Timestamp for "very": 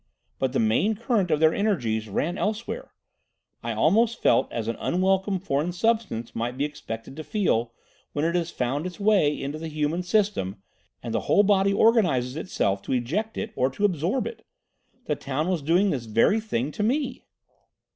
16.05-16.39